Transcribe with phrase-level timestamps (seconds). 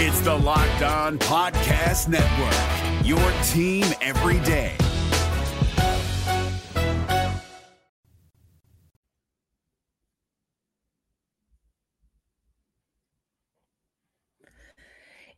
[0.00, 3.18] It's the Locked On Podcast Network, your
[3.48, 4.76] team every day.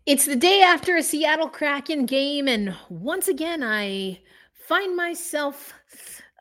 [0.04, 4.20] It's the day after a Seattle Kraken game, and once again, I
[4.68, 5.72] find myself,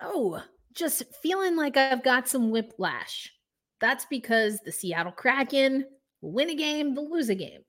[0.01, 0.43] oh,
[0.73, 3.31] just feeling like I've got some whiplash.
[3.79, 5.85] That's because the Seattle Kraken
[6.19, 7.61] win a game, they'll lose a game.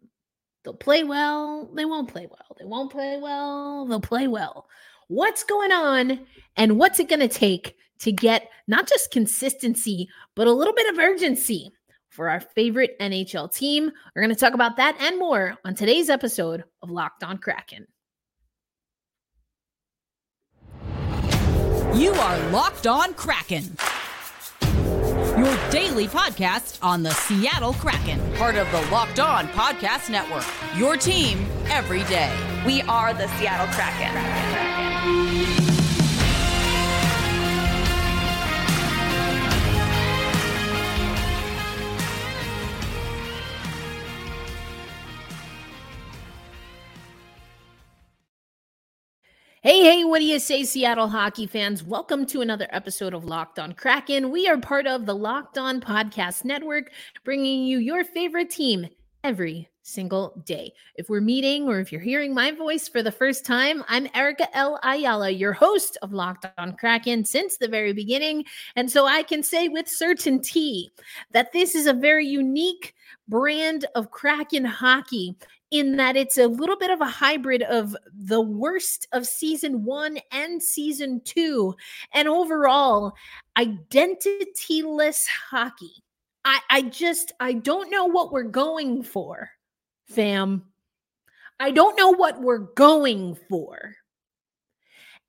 [0.64, 2.56] They'll play well, they won't play well.
[2.58, 4.66] They won't play well, they'll play well.
[5.08, 6.20] What's going on,
[6.56, 10.92] and what's it going to take to get not just consistency, but a little bit
[10.92, 11.70] of urgency
[12.10, 13.90] for our favorite NHL team.
[14.14, 17.86] We're going to talk about that and more on today's episode of Locked On Kraken.
[21.94, 23.76] You are Locked On Kraken.
[25.40, 30.44] Your daily podcast on the Seattle Kraken, part of the Locked On Podcast Network.
[30.76, 32.30] Your team every day.
[32.66, 34.12] We are the Seattle Kraken.
[34.12, 35.69] Kraken.
[49.62, 51.84] Hey, hey, what do you say, Seattle hockey fans?
[51.84, 54.30] Welcome to another episode of Locked On Kraken.
[54.30, 56.90] We are part of the Locked On Podcast Network,
[57.24, 58.88] bringing you your favorite team
[59.22, 60.72] every single day.
[60.94, 64.48] If we're meeting or if you're hearing my voice for the first time, I'm Erica
[64.56, 64.80] L.
[64.82, 68.46] Ayala, your host of Locked On Kraken since the very beginning.
[68.76, 70.90] And so I can say with certainty
[71.32, 72.94] that this is a very unique
[73.28, 75.36] brand of Kraken hockey
[75.70, 80.18] in that it's a little bit of a hybrid of the worst of season one
[80.32, 81.74] and season two,
[82.12, 83.12] and overall
[83.58, 85.92] identityless hockey.
[86.44, 89.50] I, I just I don't know what we're going for,
[90.06, 90.64] fam.
[91.60, 93.96] I don't know what we're going for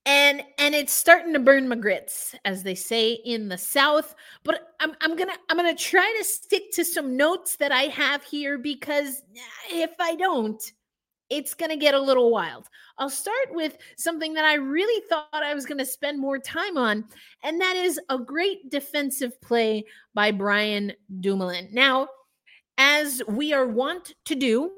[0.06, 4.74] and and it's starting to burn my grits as they say in the south but
[4.80, 8.58] i'm, I'm gonna i'm gonna try to stick to some notes that i have here
[8.58, 9.22] because
[9.70, 10.72] if i don't
[11.30, 12.68] it's gonna get a little wild.
[12.98, 17.06] I'll start with something that i really thought i was gonna spend more time on
[17.44, 21.70] and that is a great defensive play by brian dumoulin.
[21.72, 22.10] Now
[22.78, 24.72] as we are wont to do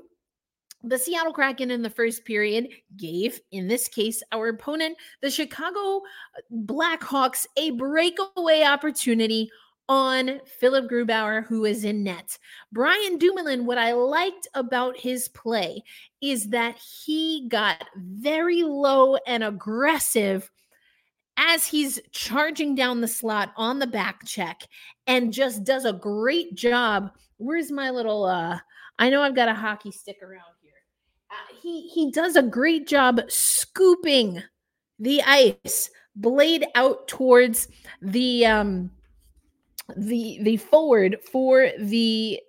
[0.84, 2.68] the Seattle Kraken in the first period
[2.98, 9.50] gave, in this case, our opponent, the Chicago uh, Blackhawks, a breakaway opportunity
[9.90, 12.38] on Philipp Grubauer, who is in net.
[12.72, 15.84] Brian Dumoulin, what I liked about his play
[16.22, 20.50] is that he got very low and aggressive
[21.38, 24.62] as he's charging down the slot on the back check
[25.08, 27.12] and just does a great job.
[27.38, 28.60] Where's my little uh
[29.00, 30.53] I know I've got a hockey stick around
[31.62, 34.42] he he does a great job scooping
[35.00, 37.68] the ice blade out towards
[38.02, 38.92] the um
[39.98, 42.40] the the forward for the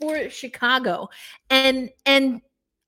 [0.00, 1.08] for Chicago
[1.50, 2.40] and and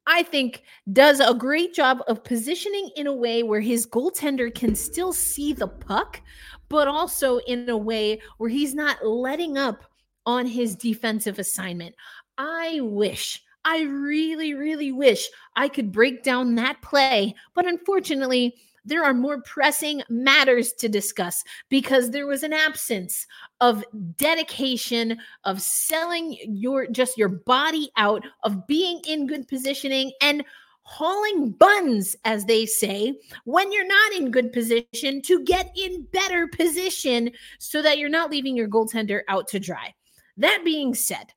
[0.06, 4.74] I think does a great job of positioning in a way where his goaltender can
[4.74, 6.20] still see the puck
[6.68, 9.84] but also in a way where he's not letting up
[10.26, 11.94] on his defensive assignment.
[12.38, 18.54] I wish I really, really wish I could break down that play, but unfortunately,
[18.84, 23.26] there are more pressing matters to discuss because there was an absence
[23.60, 23.84] of
[24.16, 30.44] dedication of selling your just your body out of being in good positioning and
[30.82, 36.46] hauling buns as they say when you're not in good position to get in better
[36.46, 39.94] position so that you're not leaving your goaltender out to dry.
[40.36, 41.32] That being said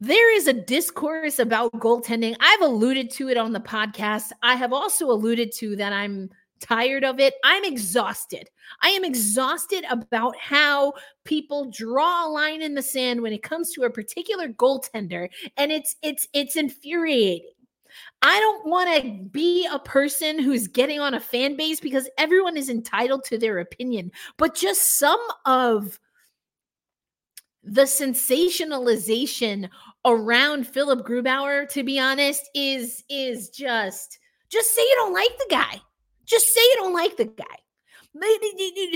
[0.00, 2.34] there is a discourse about goaltending.
[2.40, 4.32] I've alluded to it on the podcast.
[4.42, 6.30] I have also alluded to that I'm
[6.60, 7.34] tired of it.
[7.44, 8.48] I'm exhausted.
[8.82, 10.94] I am exhausted about how
[11.24, 15.72] people draw a line in the sand when it comes to a particular goaltender and
[15.72, 17.50] it's it's it's infuriating.
[18.22, 22.56] I don't want to be a person who's getting on a fan base because everyone
[22.56, 25.98] is entitled to their opinion, but just some of
[27.62, 29.68] the sensationalization
[30.04, 34.18] around Philipp Grubauer, to be honest, is is just
[34.50, 35.80] just say you don't like the guy.
[36.24, 37.44] Just say you don't like the guy.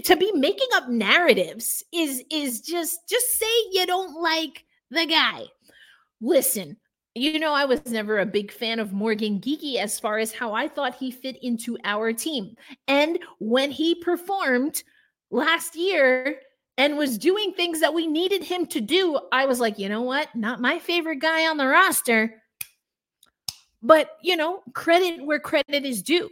[0.04, 5.44] To be making up narratives is is just just say you don't like the guy.
[6.20, 6.76] Listen,
[7.14, 10.52] you know, I was never a big fan of Morgan Geekie as far as how
[10.52, 12.56] I thought he fit into our team.
[12.88, 14.82] And when he performed
[15.30, 16.40] last year,
[16.76, 20.02] and was doing things that we needed him to do, I was like, you know
[20.02, 20.34] what?
[20.34, 22.42] Not my favorite guy on the roster.
[23.82, 26.30] But, you know, credit where credit is due.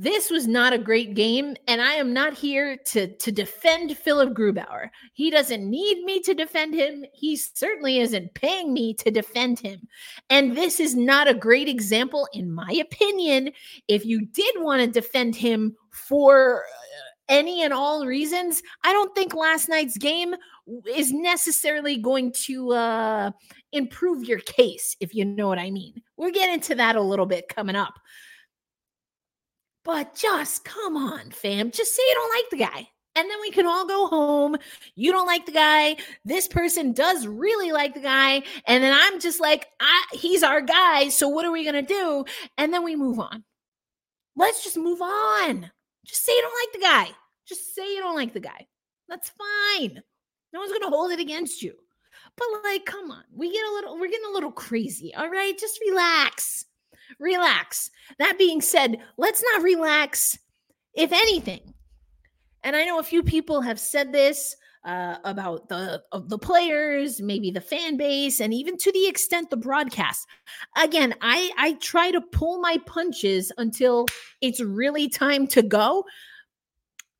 [0.00, 4.32] This was not a great game, and I am not here to, to defend Philipp
[4.32, 4.90] Grubauer.
[5.12, 7.04] He doesn't need me to defend him.
[7.12, 9.88] He certainly isn't paying me to defend him.
[10.30, 13.50] And this is not a great example, in my opinion.
[13.88, 19.14] If you did want to defend him for uh, any and all reasons, I don't
[19.14, 20.34] think last night's game
[20.86, 23.30] is necessarily going to uh,
[23.72, 26.02] improve your case, if you know what I mean.
[26.16, 27.98] We'll get into that a little bit coming up.
[29.84, 31.70] But just come on, fam.
[31.70, 32.88] Just say you don't like the guy.
[33.16, 34.56] And then we can all go home.
[34.94, 35.96] You don't like the guy.
[36.24, 38.42] This person does really like the guy.
[38.66, 41.08] And then I'm just like, I, he's our guy.
[41.08, 42.24] So what are we going to do?
[42.58, 43.42] And then we move on.
[44.36, 45.70] Let's just move on.
[46.08, 47.16] Just say you don't like the guy.
[47.46, 48.66] Just say you don't like the guy.
[49.08, 50.02] That's fine.
[50.52, 51.74] No one's gonna hold it against you.
[52.36, 55.14] But like, come on, we get a little, we're getting a little crazy.
[55.14, 56.64] All right, just relax.
[57.18, 57.90] Relax.
[58.18, 60.38] That being said, let's not relax,
[60.94, 61.74] if anything.
[62.64, 67.50] And I know a few people have said this uh, about the the players, maybe
[67.50, 70.26] the fan base, and even to the extent the broadcast.
[70.76, 74.06] Again, I I try to pull my punches until
[74.40, 76.04] it's really time to go.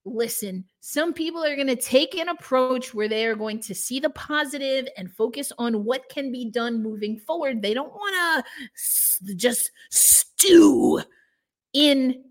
[0.04, 4.00] Listen, some people are going to take an approach where they are going to see
[4.00, 7.60] the positive and focus on what can be done moving forward.
[7.60, 8.46] They don't want
[9.26, 11.02] to just stew
[11.74, 12.24] in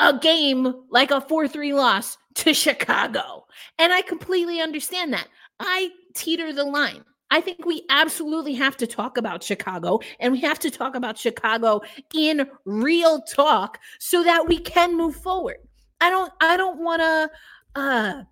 [0.00, 3.46] a game like a 4 3 loss to Chicago.
[3.78, 5.28] And I completely understand that.
[5.60, 7.04] I teeter the line.
[7.30, 11.18] I think we absolutely have to talk about Chicago and we have to talk about
[11.18, 11.80] Chicago
[12.14, 15.56] in real talk so that we can move forward.
[16.00, 17.30] I don't I don't want to
[17.74, 18.22] uh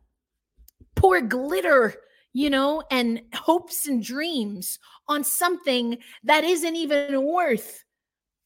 [0.94, 1.94] pour glitter,
[2.32, 4.78] you know, and hopes and dreams
[5.08, 7.84] on something that isn't even worth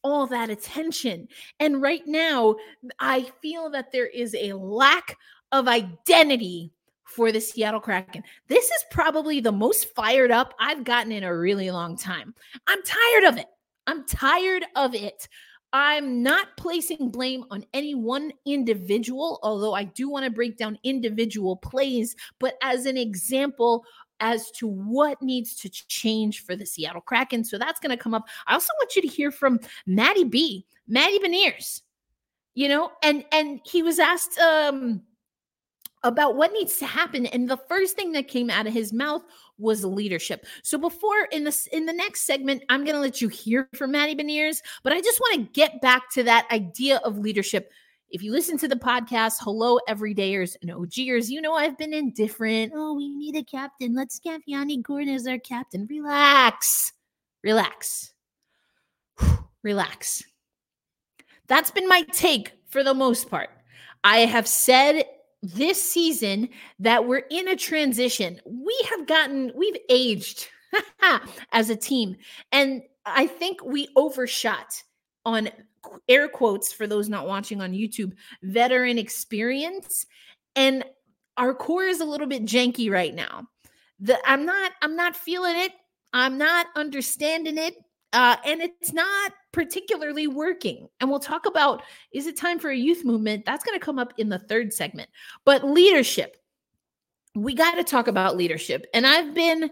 [0.03, 1.27] all that attention.
[1.59, 2.55] And right now,
[2.99, 5.17] I feel that there is a lack
[5.51, 6.71] of identity
[7.03, 8.23] for the Seattle Kraken.
[8.47, 12.35] This is probably the most fired up I've gotten in a really long time.
[12.67, 13.47] I'm tired of it.
[13.87, 15.27] I'm tired of it.
[15.73, 20.79] I'm not placing blame on any one individual, although I do want to break down
[20.83, 23.85] individual plays, but as an example
[24.19, 27.43] as to what needs to change for the Seattle Kraken.
[27.43, 28.27] So that's going to come up.
[28.47, 31.81] I also want you to hear from Matty B, Matty Beniers,
[32.55, 35.01] you know, and and he was asked um
[36.07, 39.23] about what needs to happen and the first thing that came out of his mouth
[39.57, 40.45] was leadership.
[40.63, 43.91] So before in this in the next segment, I'm going to let you hear from
[43.91, 47.71] Matty Beniers, but I just want to get back to that idea of leadership.
[48.09, 52.71] If you listen to the podcast, hello everydayers and OGers, you know I've been indifferent.
[52.73, 53.93] Oh, we need a captain.
[53.93, 55.87] Let's have Yanni Gourde as our captain.
[55.89, 56.93] Relax.
[57.43, 58.13] Relax.
[59.63, 60.23] Relax.
[61.47, 63.49] That's been my take for the most part.
[64.03, 65.03] I have said
[65.41, 66.49] this season
[66.79, 68.39] that we're in a transition.
[68.45, 70.47] We have gotten, we've aged
[71.51, 72.17] as a team.
[72.51, 74.83] And I think we overshot
[75.25, 75.49] on
[76.09, 78.13] air quotes for those not watching on YouTube,
[78.43, 80.05] veteran experience.
[80.55, 80.83] And
[81.37, 83.47] our core is a little bit janky right now.
[83.99, 85.71] The I'm not I'm not feeling it.
[86.13, 87.75] I'm not understanding it.
[88.13, 90.87] Uh, and it's not particularly working.
[90.99, 93.43] And we'll talk about is it time for a youth movement?
[93.43, 95.09] That's going to come up in the third segment.
[95.45, 96.37] But leadership,
[97.33, 98.85] we got to talk about leadership.
[98.93, 99.71] And I've been,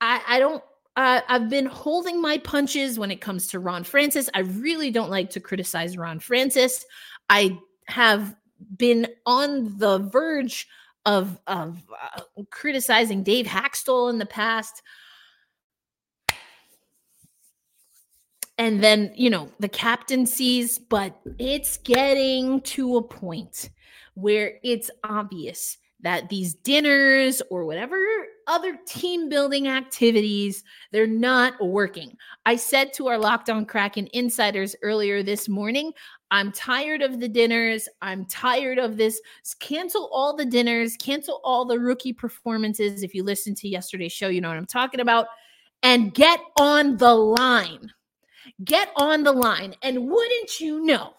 [0.00, 0.64] I, I don't,
[0.96, 4.30] uh, I've been holding my punches when it comes to Ron Francis.
[4.32, 6.86] I really don't like to criticize Ron Francis.
[7.28, 7.58] I
[7.88, 8.34] have
[8.78, 10.66] been on the verge
[11.04, 14.80] of of uh, criticizing Dave Hakstol in the past.
[18.60, 23.70] And then you know the captaincies but it's getting to a point
[24.14, 27.96] where it's obvious that these dinners or whatever
[28.46, 30.62] other team building activities
[30.92, 32.16] they're not working.
[32.46, 35.92] I said to our locked on kraken insiders earlier this morning
[36.30, 37.88] i'm tired of the dinners.
[38.02, 39.20] I'm tired of this.
[39.58, 40.96] Cancel all the dinners.
[40.96, 43.02] Cancel all the rookie performances.
[43.02, 45.26] If you listen to yesterday's show you know what i'm talking about.
[45.82, 47.90] And get on the line
[48.64, 49.74] get on the line.
[49.82, 51.14] And wouldn't you know,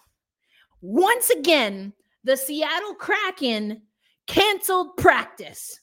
[0.81, 3.81] once again, the Seattle Kraken
[4.27, 5.79] canceled practice.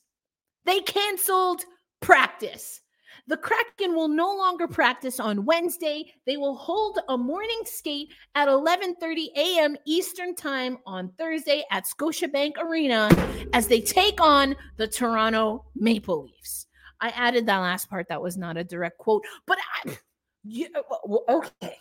[0.64, 1.64] They canceled
[2.00, 2.80] practice.
[3.26, 6.10] The Kraken will no longer practice on Wednesday.
[6.26, 9.76] They will hold a morning skate at 11:30 a.m.
[9.86, 13.10] Eastern Time on Thursday at Scotiabank Arena
[13.52, 16.66] as they take on the Toronto Maple Leafs.
[17.02, 19.98] I added that last part that was not a direct quote, but I,
[20.44, 21.76] yeah, uh, okay.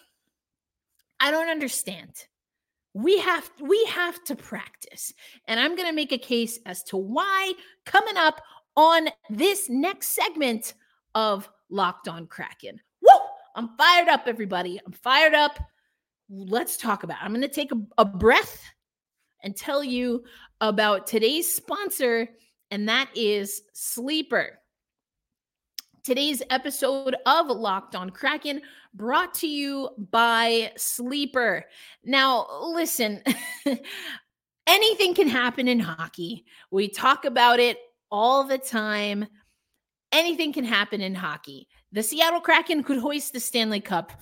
[1.20, 2.12] I don't understand.
[2.94, 5.14] We have we have to practice.
[5.48, 7.54] And I'm going to make a case as to why
[7.86, 8.42] coming up
[8.76, 10.74] on this next segment
[11.16, 12.80] of Locked On Kraken.
[13.02, 13.20] Woo!
[13.56, 14.80] I'm fired up everybody.
[14.86, 15.60] I'm fired up.
[16.30, 17.18] Let's talk about.
[17.18, 17.26] It.
[17.26, 18.62] I'm going to take a, a breath
[19.44, 20.24] and tell you
[20.62, 22.28] about today's sponsor
[22.72, 24.60] and that is Sleeper.
[26.08, 28.62] Today's episode of Locked on Kraken
[28.94, 31.66] brought to you by Sleeper.
[32.06, 33.22] Now, listen,
[34.68, 36.46] anything can happen in hockey.
[36.72, 37.78] We talk about it
[38.10, 39.28] all the time.
[40.14, 41.68] Anything can happen in hockey.
[41.92, 44.14] The Seattle Kraken could hoist the Stanley Cup.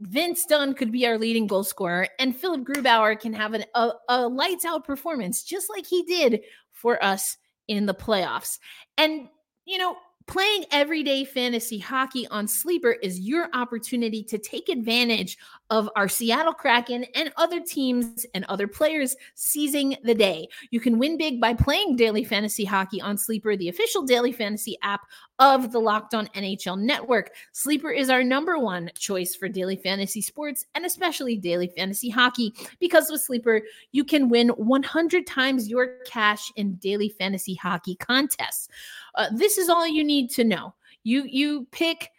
[0.00, 3.92] Vince Dunn could be our leading goal scorer, and Philipp Grubauer can have an, a,
[4.10, 8.58] a lights out performance, just like he did for us in the playoffs.
[8.98, 9.28] And,
[9.64, 9.96] you know,
[10.28, 15.38] Playing everyday fantasy hockey on Sleeper is your opportunity to take advantage
[15.70, 20.46] of our Seattle Kraken and other teams and other players seizing the day.
[20.70, 24.76] You can win big by playing daily fantasy hockey on Sleeper, the official daily fantasy
[24.82, 25.00] app
[25.38, 27.32] of the Locked On NHL network.
[27.52, 32.52] Sleeper is our number one choice for daily fantasy sports and especially daily fantasy hockey
[32.80, 38.68] because with Sleeper, you can win 100 times your cash in daily fantasy hockey contests.
[39.14, 40.74] Uh, this is all you need to know.
[41.04, 42.10] You you pick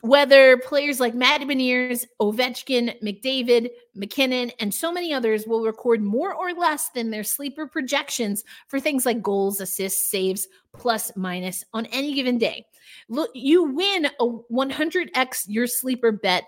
[0.00, 6.32] whether players like Matty Beniers, Ovechkin, McDavid, MacKinnon, and so many others will record more
[6.34, 11.86] or less than their sleeper projections for things like goals, assists, saves, plus minus on
[11.86, 12.64] any given day.
[13.08, 16.44] Look, you win a 100x your sleeper bet.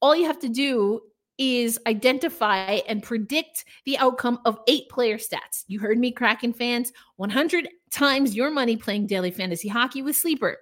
[0.00, 1.00] All you have to do
[1.36, 5.64] is identify and predict the outcome of eight player stats.
[5.66, 6.92] You heard me, Kraken fans.
[7.16, 10.58] 100 times your money playing daily fantasy hockey with Sleeper.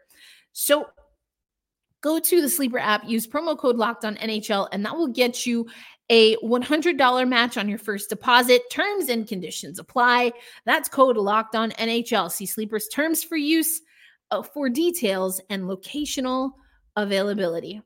[0.53, 0.87] So
[2.03, 5.47] go to the Sleeper app, use promo code Locked On NHL, and that will get
[5.47, 5.67] you
[6.11, 8.63] a $100 match on your first deposit.
[8.71, 10.33] Terms and conditions apply.
[10.67, 12.31] That's code Locked On NHL.
[12.31, 13.81] See Sleeper's terms for use
[14.31, 16.51] uh, for details and locational
[16.97, 17.81] availability.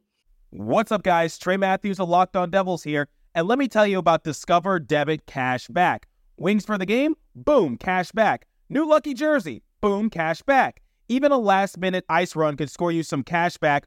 [0.51, 1.39] What's up, guys?
[1.39, 5.27] Trey Matthews of Locked On Devils here, and let me tell you about Discover Debit
[5.27, 6.09] Cash Back.
[6.39, 7.15] Wings for the game?
[7.35, 8.47] Boom, cash back.
[8.69, 9.63] New lucky jersey?
[9.81, 10.83] Boom, cash back.
[11.09, 13.87] Even a last minute ice run could score you some cash back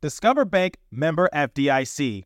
[0.00, 2.24] Discover Bank member FDIC.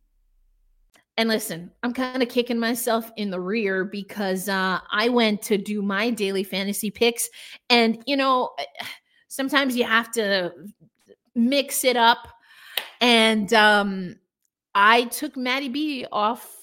[1.19, 5.59] And listen, I'm kind of kicking myself in the rear because uh, I went to
[5.59, 7.29] do my daily fantasy picks.
[7.69, 8.51] And, you know,
[9.29, 10.53] sometimes you have to
[11.35, 12.29] mix it up.
[13.01, 14.17] And um,
[14.75, 16.57] I took Matty B off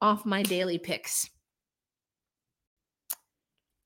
[0.00, 1.30] off my daily picks.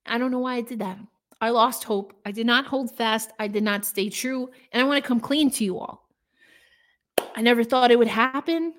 [0.06, 0.98] I don't know why I did that.
[1.40, 2.14] I lost hope.
[2.24, 3.32] I did not hold fast.
[3.38, 4.48] I did not stay true.
[4.72, 6.05] And I want to come clean to you all.
[7.34, 8.74] I never thought it would happen.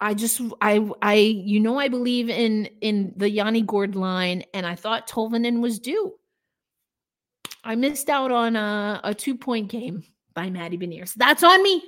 [0.00, 4.66] I just I I you know I believe in in the Yanni Gourde line and
[4.66, 6.14] I thought Tolvanen was due.
[7.62, 11.14] I missed out on a, a two point game by Matty Beniers.
[11.14, 11.82] That's on me.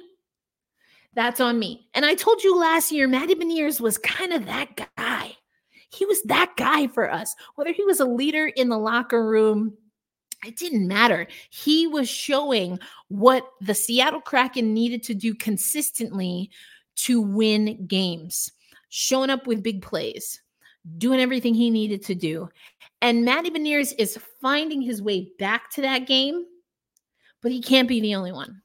[1.15, 1.89] That's on me.
[1.95, 5.37] And I told you last year, Matty Beniers was kind of that guy.
[5.91, 7.35] He was that guy for us.
[7.55, 9.77] Whether he was a leader in the locker room,
[10.45, 11.27] it didn't matter.
[11.51, 12.79] He was showing
[13.09, 16.51] what the Seattle Kraken needed to do consistently
[16.97, 18.51] to win games,
[18.89, 20.41] showing up with big plays,
[20.99, 22.49] doing everything he needed to do.
[23.03, 26.45] And Matty Beniers is finding his way back to that game,
[27.43, 28.63] but he can't be the only one.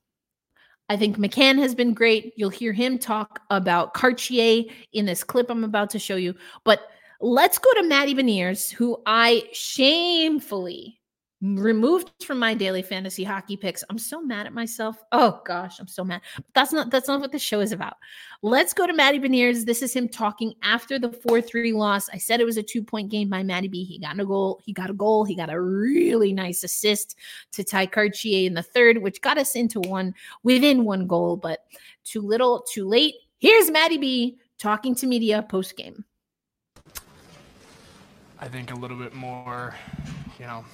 [0.90, 2.34] I think McCann has been great.
[2.36, 6.36] You'll hear him talk about Kartye in this clip I'm about to show you.
[6.66, 6.82] But
[7.22, 11.01] let's go to Matty Beniers, who I shamefully
[11.42, 13.84] removed from my daily fantasy hockey picks.
[13.90, 15.04] I'm so mad at myself.
[15.12, 16.22] Oh gosh, I'm so mad.
[16.36, 17.96] But that's not that's not what the show is about.
[18.44, 19.66] Let's go to Matty Beniers.
[19.66, 22.10] This is him talking after the 4-3 loss.
[22.10, 23.84] I said it was a two-point game by Matty B.
[23.84, 24.60] He got a goal.
[24.66, 25.26] He got a goal.
[25.26, 27.18] He got a really nice assist
[27.54, 31.66] to Tye Kartye in the third, which got us into one within one goal, but
[32.04, 33.16] too little, too late.
[33.40, 36.06] Here's Matty B talking to media post game.
[38.40, 39.76] I think a little bit more,
[40.40, 40.66] you know,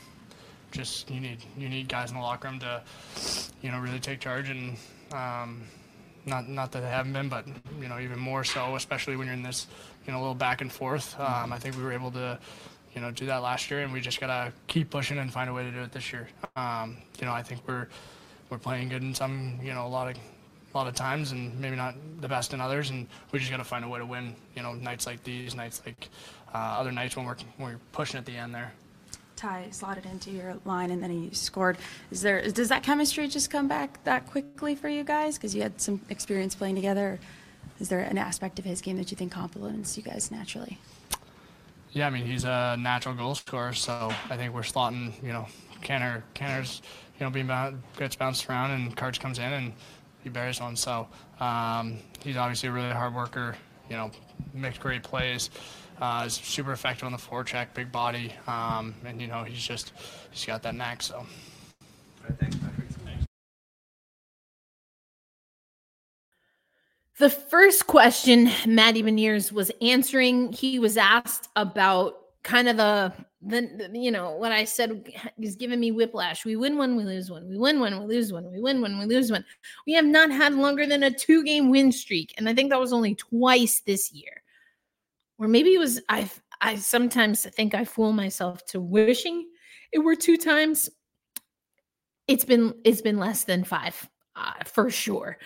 [0.78, 2.82] just you need you need guys in the locker room to,
[3.62, 4.78] you know, really take charge and
[5.12, 5.64] um,
[6.26, 7.46] not not that they haven't been, but
[7.82, 9.68] you know even more so, especially when you're in this
[10.06, 11.20] you know little back and forth.
[11.20, 12.38] Um, I think we were able to
[12.94, 15.54] you know do that last year, and we just gotta keep pushing and find a
[15.54, 16.30] way to do it this year.
[16.56, 17.88] Um, you know I think we're
[18.50, 21.58] we're playing good in some you know a lot of a lot of times and
[21.60, 24.06] maybe not the best in others and we just got to find a way to
[24.06, 26.10] win you know nights like these nights like
[26.54, 28.72] uh, other nights when we're when we're pushing at the end there
[29.38, 31.78] Tye slotted into your line and then he scored.
[32.12, 35.62] Is there does that chemistry just come back that quickly for you guys because you
[35.62, 37.20] had some experience playing together?
[37.80, 40.80] Is there an aspect of his game that you think complements you guys naturally?
[41.92, 45.14] Yeah, I mean he's a natural goal scorer, so I think we're slotting.
[45.24, 45.48] You know,
[45.82, 46.82] Canner Canner's
[47.20, 49.74] you know being bound, gets bounced around and Karch comes in and
[50.24, 50.76] he buries one.
[50.76, 51.08] So
[51.40, 53.56] um, he's obviously a really hard worker.
[53.90, 54.12] You know,
[54.54, 55.50] makes great plays.
[56.00, 59.94] Uh, is super effective on the forecheck, big body, um, and you know he's just
[60.30, 61.02] he's got that knack.
[61.02, 61.26] So.
[67.20, 73.12] The first question Matty Beniers was answering, he was asked about kind of the,
[73.42, 75.12] the, the you know what I said.
[75.36, 76.46] He's giving me whiplash.
[76.46, 77.50] We win one, we lose one.
[77.50, 78.52] We win one, we lose one.
[78.52, 79.44] We win one, we lose one.
[79.88, 82.80] We have not had longer than a two game win streak, and I think that
[82.80, 84.44] was only twice this year
[85.40, 86.30] or maybe it was I
[86.62, 89.48] I sometimes think I fool myself to wishing
[89.92, 90.90] it were two times.
[92.28, 95.38] It's been it's been less than five uh, for sure.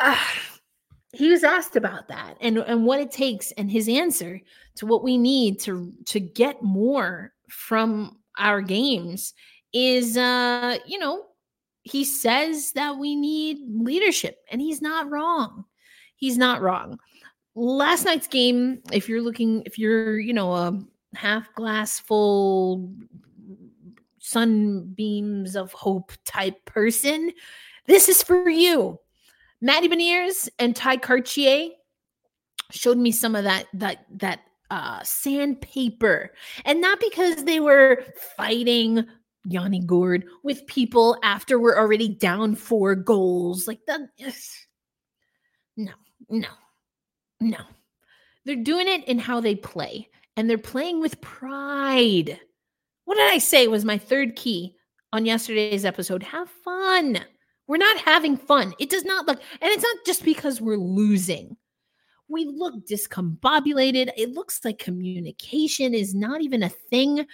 [0.00, 0.16] Uh,
[1.12, 4.40] he was asked about that and and what it takes and his answer
[4.76, 9.34] to what we need to to get more from our games
[9.72, 11.24] is uh you know
[11.82, 15.64] he says that we need leadership and he's not wrong
[16.14, 16.96] he's not wrong
[17.54, 20.78] last night's game, if you're looking, if you're, you know, a
[21.14, 22.92] half glass full
[24.18, 27.32] sunbeams of hope type person,
[27.86, 28.98] this is for you.
[29.60, 31.70] Matty Beniers and Tye Kartye
[32.70, 34.40] showed me some of that that that
[34.70, 36.32] uh sandpaper.
[36.64, 38.04] And not because they were
[38.36, 39.04] fighting
[39.44, 43.66] Yanni Gourde with people after we're already down four goals.
[43.66, 44.00] Like that.
[45.76, 45.92] No,
[46.28, 46.48] no,
[47.40, 47.58] no.
[48.44, 52.40] They're doing it in how they play, and they're playing with pride.
[53.04, 54.76] What did I say was my third key
[55.12, 56.22] on yesterday's episode?
[56.22, 57.18] Have fun.
[57.66, 58.74] We're not having fun.
[58.78, 61.56] It does not look, and it's not just because we're losing.
[62.28, 64.10] We look discombobulated.
[64.16, 67.26] It looks like communication is not even a thing.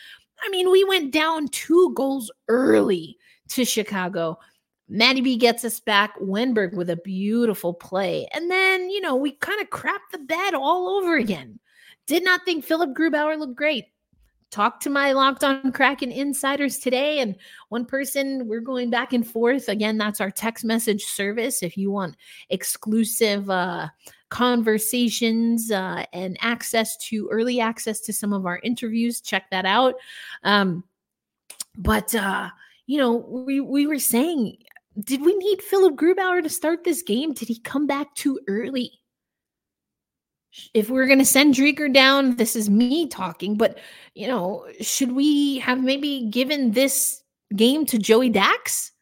[0.42, 3.16] I mean, we went down two goals early
[3.48, 4.38] to Chicago.
[4.88, 6.16] Matty B gets us back.
[6.20, 8.28] Wennberg with a beautiful play.
[8.32, 11.58] And then, you know, we kind of crapped the bed all over again.
[12.06, 13.86] Did not think Philipp Grubauer looked great.
[14.52, 17.34] Talked to my locked on Kraken insiders today, and
[17.68, 19.68] one person we're going back and forth.
[19.68, 21.64] Again, that's our text message service.
[21.64, 22.16] If you want
[22.48, 23.88] exclusive uh,
[24.28, 29.96] conversations uh, and access to early access to some of our interviews, check that out.
[30.44, 30.84] Um,
[31.76, 32.50] but uh,
[32.86, 34.58] you know, we we were saying
[35.02, 37.32] did we need Philipp Grubauer to start this game?
[37.32, 38.92] Did he come back too early?
[40.72, 43.78] If we're going to send Driedger down, this is me talking, but
[44.14, 47.22] you know, should we have maybe given this
[47.54, 48.92] game to Joey Dax?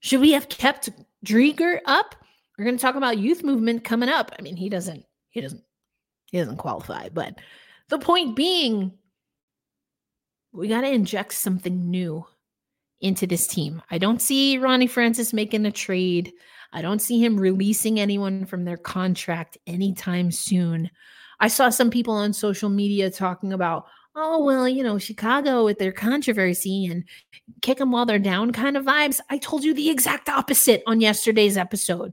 [0.00, 0.90] Should we have kept
[1.24, 2.14] Driedger up?
[2.58, 4.32] We're going to talk about youth movement coming up.
[4.38, 5.62] I mean, he doesn't, he doesn't,
[6.30, 7.38] he doesn't qualify, but
[7.88, 8.92] the point being,
[10.52, 12.26] we got to inject something new
[13.02, 13.82] into this team.
[13.90, 16.32] I don't see Ronnie Francis making a trade.
[16.72, 20.90] I don't see him releasing anyone from their contract anytime soon.
[21.40, 23.84] I saw some people on social media talking about,
[24.14, 27.04] oh, well, you know, Chicago with their controversy and
[27.60, 29.20] kick them while they're down kind of vibes.
[29.28, 32.12] I told you the exact opposite on yesterday's episode.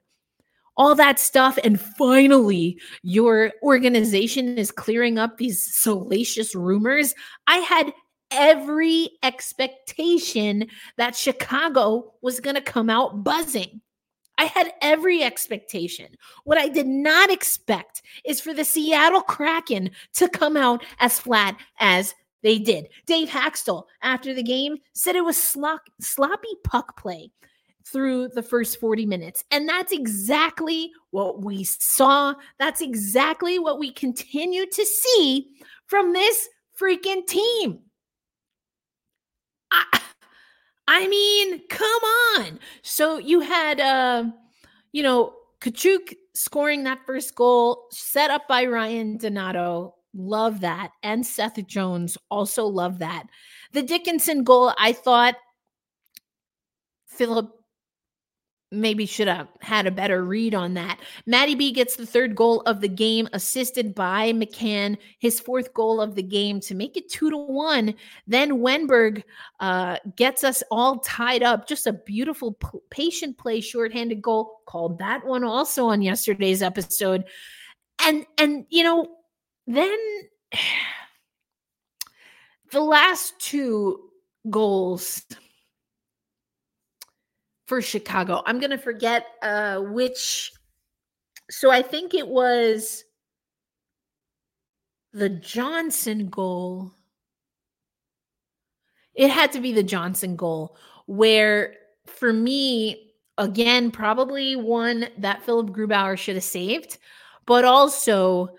[0.75, 1.59] All that stuff.
[1.63, 7.13] And finally, your organization is clearing up these salacious rumors.
[7.47, 7.93] I had
[8.31, 13.81] every expectation that Chicago was going to come out buzzing.
[14.37, 16.07] I had every expectation.
[16.45, 21.57] What I did not expect is for the Seattle Kraken to come out as flat
[21.79, 22.87] as they did.
[23.05, 27.31] Dave Hakstol, after the game, said it was slop- sloppy puck play
[27.85, 29.43] through the first 40 minutes.
[29.51, 32.33] And that's exactly what we saw.
[32.59, 35.47] That's exactly what we continue to see
[35.85, 36.47] from this
[36.79, 37.79] freaking team.
[39.71, 40.01] I,
[40.87, 42.01] I mean, come
[42.37, 42.59] on.
[42.81, 44.25] So you had, uh,
[44.91, 49.95] you know, Katchouk scoring that first goal, set up by Ryan Donato.
[50.13, 50.91] Love that.
[51.03, 53.27] And Seth Jones also love that.
[53.73, 55.35] The Dickinson goal, I thought
[57.07, 57.49] Philipp
[58.71, 60.99] maybe should have had a better read on that.
[61.25, 65.99] Matty B gets the third goal of the game, assisted by McCann, his fourth goal
[65.99, 67.95] of the game to make it two to one.
[68.27, 69.23] Then Wennberg
[69.59, 71.67] uh, gets us all tied up.
[71.67, 74.61] Just a beautiful, p- patient play, shorthanded goal.
[74.65, 77.25] Called that one also on yesterday's episode.
[78.01, 79.07] And and you know,
[79.65, 79.97] then
[82.71, 84.09] the last two
[84.49, 85.25] goals
[87.69, 88.41] for Chicago.
[88.47, 90.51] I'm going to forget uh which
[91.51, 93.03] so I think it was
[95.13, 96.91] the Johnson goal.
[99.13, 101.75] It had to be the Johnson goal where
[102.07, 106.97] for me again probably one that Philipp Grubauer should have saved,
[107.45, 108.49] but also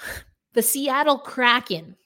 [0.52, 1.96] the Seattle Kraken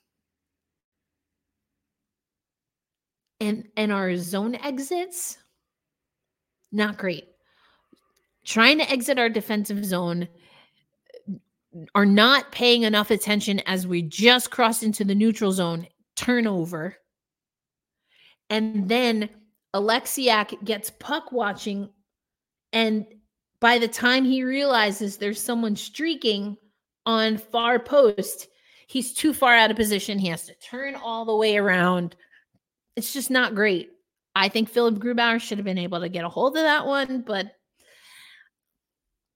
[3.41, 5.39] and and our zone exits
[6.75, 7.25] not great.
[8.45, 10.29] Trying to exit our defensive zone
[11.95, 16.97] are not paying enough attention as we just crossed into the neutral zone turnover.
[18.51, 19.29] And then
[19.75, 21.89] Oleksiak gets puck watching.
[22.73, 23.07] And
[23.61, 26.57] by the time he realizes there's someone streaking
[27.07, 28.49] on far post,
[28.87, 30.19] he's too far out of position.
[30.19, 32.15] He has to turn all the way around.
[32.95, 33.91] It's just not great.
[34.35, 37.23] I think Philipp Grubauer should have been able to get a hold of that one,
[37.23, 37.55] but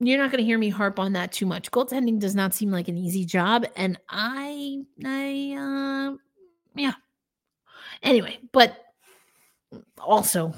[0.01, 1.71] you're not going to hear me harp on that too much.
[1.71, 5.57] Goaltending does not seem like an easy job, and I, I,
[6.13, 6.17] uh,
[6.75, 6.93] yeah.
[8.03, 8.77] Anyway, but
[9.99, 10.55] also,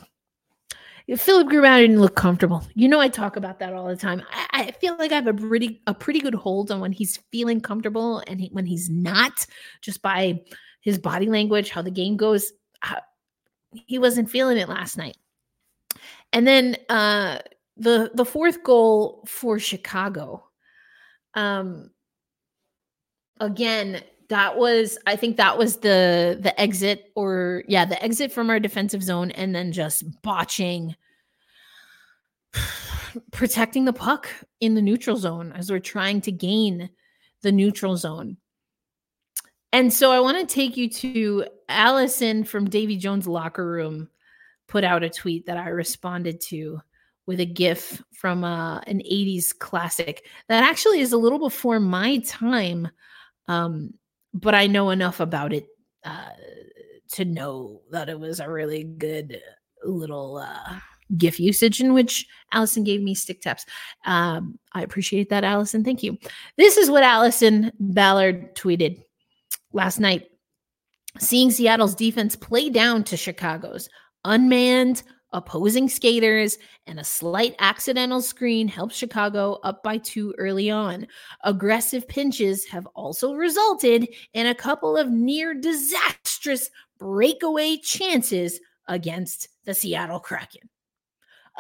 [1.17, 2.63] Philipp Grubauer didn't look comfortable.
[2.75, 4.23] You know, I talk about that all the time.
[4.31, 7.19] I, I, feel like I have a pretty, a pretty good hold on when he's
[7.33, 9.47] feeling comfortable and he, when he's not,
[9.81, 10.41] just by
[10.83, 12.53] his body language, how the game goes
[13.73, 15.17] he wasn't feeling it last night.
[16.33, 17.39] And then uh
[17.77, 20.45] the the fourth goal for Chicago.
[21.35, 21.91] Um
[23.39, 28.51] again, that was I think that was the the exit or yeah, the exit from
[28.51, 30.95] our defensive zone and then just botching
[33.33, 34.29] protecting the puck
[34.61, 36.91] in the neutral zone as we're trying to gain
[37.43, 38.37] the neutral zone.
[39.73, 44.09] And so I want to take you to Allison from Davy Jones locker room
[44.67, 46.81] put out a tweet that I responded to
[47.27, 52.19] with a gif from uh, an 80s classic that actually is a little before my
[52.19, 52.89] time
[53.49, 53.95] um,
[54.33, 55.67] but I know enough about it
[56.05, 56.31] uh,
[57.13, 59.41] to know that it was a really good
[59.85, 60.79] little uh,
[61.17, 63.67] GIF usage in which Allison gave me stick taps.
[64.05, 65.83] Um, I appreciate that, Allison.
[65.83, 66.17] Thank you.
[66.57, 69.03] This is what Allison Ballard tweeted
[69.73, 70.29] last night,
[71.19, 73.89] seeing Seattle's defense play down to Chicago's
[74.25, 75.03] unmanned
[75.33, 81.07] opposing skaters and a slight accidental screen helped Chicago up by two early on.
[81.45, 89.75] Aggressive pinches have also resulted in a couple of near disastrous breakaway chances against the
[89.75, 90.69] Seattle Kraken.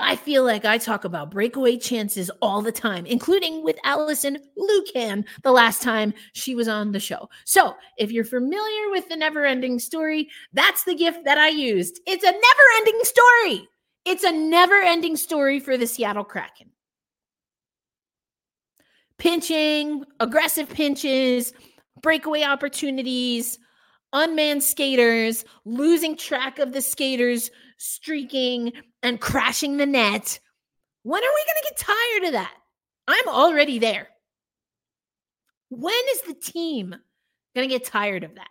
[0.00, 5.24] I feel like I talk about breakaway chances all the time, including with Alison Lukan
[5.42, 7.28] the last time she was on the show.
[7.44, 12.00] So, if you're familiar with the never ending story, that's the gift that I used.
[12.06, 13.68] It's a never ending story.
[14.04, 16.70] It's a never ending story for the Seattle Kraken.
[19.18, 21.52] Pinching, aggressive pinches,
[22.02, 23.58] breakaway opportunities,
[24.12, 30.38] unmanned skaters, losing track of the skaters, streaking and crashing the net.
[31.02, 32.54] When are we going to get tired of that?
[33.08, 34.08] I'm already there.
[35.70, 36.94] When is the team
[37.54, 38.48] going to get tired of that?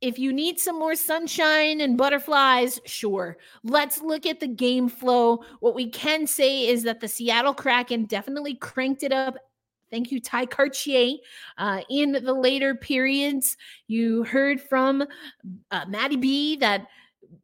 [0.00, 3.36] If you need some more sunshine and butterflies, sure.
[3.64, 5.44] Let's look at the game flow.
[5.58, 9.36] What we can say is that the Seattle Kraken definitely cranked it up
[9.90, 11.16] Thank you, Tye Kartye.
[11.58, 13.56] Uh, in the later periods,
[13.88, 15.04] you heard from
[15.70, 16.86] uh, Matty B that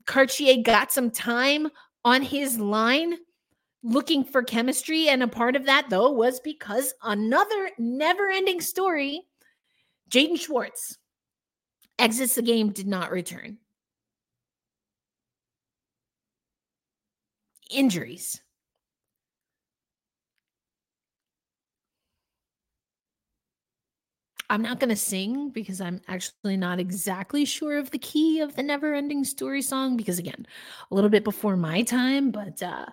[0.07, 1.69] Kartye got some time
[2.05, 3.15] on his line
[3.83, 5.09] looking for chemistry.
[5.09, 9.23] And a part of that, though, was because another never ending story
[10.11, 10.99] Jaden Schwartz
[11.99, 13.59] exits the game, did not return.
[17.71, 18.41] Injuries.
[24.49, 28.55] I'm not going to sing because I'm actually not exactly sure of the key of
[28.55, 30.47] the never ending story song because again,
[30.91, 32.87] a little bit before my time, but uh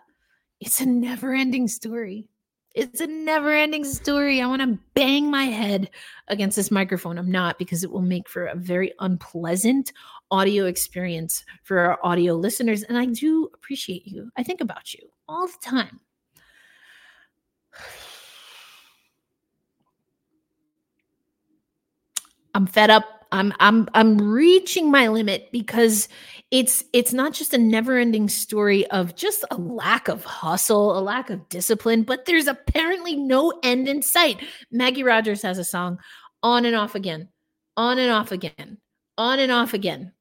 [0.60, 2.30] it's a never ending story.
[2.74, 4.42] It's a never ending story.
[4.42, 5.92] I want to bang my head
[6.30, 7.20] against this microphone.
[7.20, 9.92] I'm not because it will make for a very unpleasant
[10.32, 12.82] audio experience for our audio listeners.
[12.84, 14.32] And I do appreciate you.
[14.38, 16.00] I think about you all the time.
[22.54, 23.06] I'm fed up.
[23.32, 26.08] I'm I'm I'm reaching my limit because
[26.52, 31.32] it's it's not just a never-ending story of just a lack of hustle, a lack
[31.32, 34.40] of discipline, but there's apparently no end in sight.
[34.72, 36.00] Maggie Rogers has a song
[36.44, 37.30] on and off again,
[37.76, 38.78] on and off again,
[39.18, 40.13] on and off again.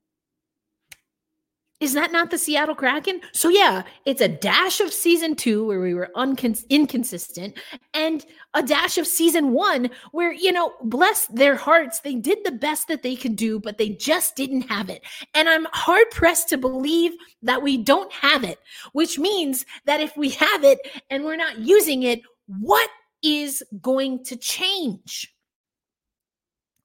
[1.82, 3.20] Is that not the Seattle Kraken?
[3.32, 7.58] So yeah, it's a dash of season 2 where we were uncon- inconsistent
[7.92, 12.52] and a dash of season 1 where you know, bless their hearts, they did the
[12.52, 15.02] best that they could do, but they just didn't have it.
[15.34, 18.60] And I'm hard pressed to believe that we don't have it,
[18.92, 20.78] which means that if we have it
[21.10, 22.90] and we're not using it, what
[23.24, 25.34] is going to change?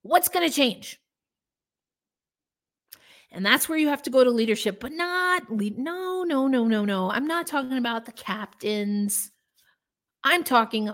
[0.02, 1.00] What's going to change?
[3.32, 5.78] And that's where you have to go to leadership, but not lead.
[5.78, 7.12] No, no, no, no, no.
[7.12, 9.32] I'm not talking about the captains.
[10.24, 10.90] I'm talking,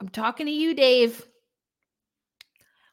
[0.00, 1.26] I'm talking to you, Dave.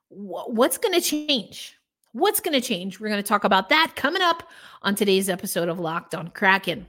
[0.09, 1.75] What's going to change?
[2.11, 2.99] What's going to change?
[2.99, 4.43] We're going to talk about that coming up
[4.81, 6.87] on today's episode of Locked on Kraken.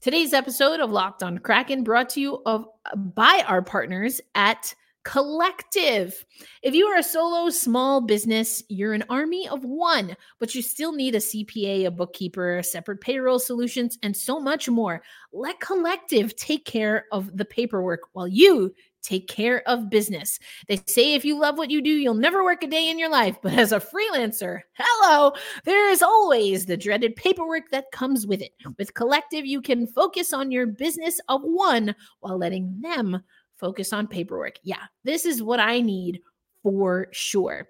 [0.00, 4.74] Today's episode of Locked on Kraken brought to you of by our partners at
[5.08, 6.22] Collective.
[6.62, 10.92] If you are a solo small business, you're an army of one, but you still
[10.92, 15.00] need a CPA, a bookkeeper, separate payroll solutions, and so much more.
[15.32, 20.38] Let Collective take care of the paperwork while you take care of business.
[20.66, 23.10] They say if you love what you do, you'll never work a day in your
[23.10, 23.38] life.
[23.42, 25.32] But as a freelancer, hello,
[25.64, 28.52] there is always the dreaded paperwork that comes with it.
[28.76, 33.22] With Collective, you can focus on your business of one while letting them
[33.58, 34.56] focus on paperwork.
[34.62, 36.20] Yeah, this is what I need
[36.62, 37.68] for sure.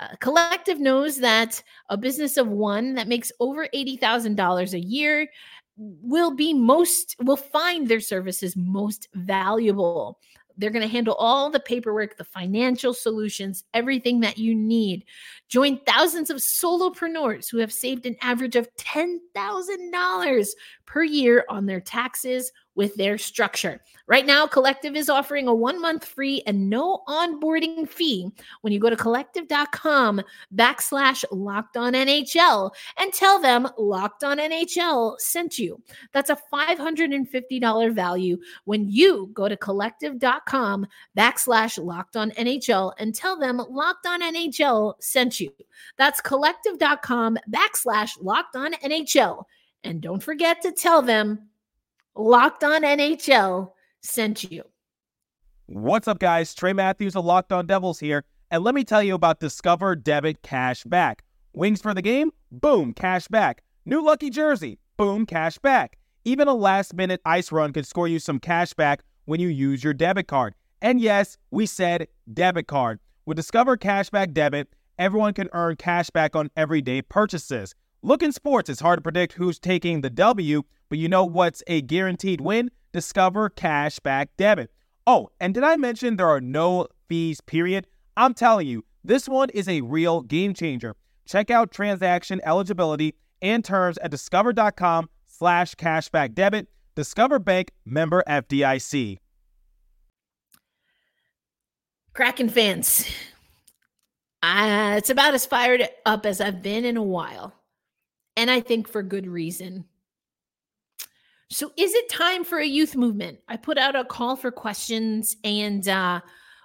[0.00, 5.28] Uh, Collective knows that a business of one that makes over $80,000 a year
[5.76, 10.18] will be most will find their services most valuable.
[10.56, 15.04] They're going to handle all the paperwork, the financial solutions, everything that you need.
[15.48, 20.48] Join thousands of solopreneurs who have saved an average of $10,000
[20.84, 23.80] per year on their taxes with their structure.
[24.06, 28.78] Right now, Collective is offering a one month free and no onboarding fee when you
[28.78, 30.22] go to collective.com
[30.54, 35.82] backslash locked on NHL and tell them locked on NHL sent you.
[36.12, 40.86] That's a $550 value when you go to collective.com
[41.16, 45.50] backslash locked on NHL and tell them locked on NHL sent you.
[45.96, 49.44] That's collective.com backslash locked on NHL.
[49.82, 51.48] And don't forget to tell them
[52.20, 53.70] Locked On NHL
[54.02, 54.64] sent you.
[55.66, 56.52] What's up, guys?
[56.52, 58.24] Trey Matthews of Locked On Devils here.
[58.50, 61.22] And let me tell you about Discover Debit Cash Back.
[61.52, 62.32] Wings for the game?
[62.50, 63.62] Boom, cash back.
[63.84, 64.80] New lucky jersey?
[64.96, 65.96] Boom, cash back.
[66.24, 69.84] Even a last minute ice run could score you some cash back when you use
[69.84, 70.56] your debit card.
[70.82, 72.98] And yes, we said debit card.
[73.26, 77.76] With Discover Cashback Debit, everyone can earn cash back on everyday purchases.
[78.02, 81.62] Look in sports, it's hard to predict who's taking the W, but you know what's
[81.66, 82.70] a guaranteed win?
[82.92, 84.70] Discover Cashback Debit.
[85.06, 87.86] Oh, and did I mention there are no fees, period?
[88.16, 90.96] I'm telling you, this one is a real game changer.
[91.26, 96.68] Check out transaction eligibility and terms at discover.com slash cashback debit.
[96.94, 99.18] Discover Bank member FDIC.
[102.12, 103.08] Kraken fans,
[104.42, 107.54] uh, it's about as fired up as I've been in a while
[108.38, 109.84] and I think for good reason.
[111.50, 113.38] So, is it time for a youth movement?
[113.48, 116.20] I put out a call for questions, and uh,